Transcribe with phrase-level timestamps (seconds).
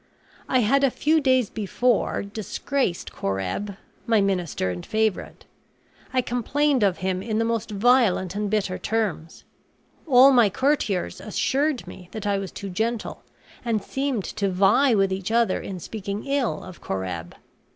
[0.49, 3.77] I had a few days before disgraced Coreb,
[4.07, 5.45] my minister and favorite.
[6.11, 9.43] I complained of him in the most violent and bitter terms;
[10.07, 13.21] all my courtiers assured me that I was too gentle
[13.63, 17.35] and seemed to vie with each other in speaking ill of Coreb.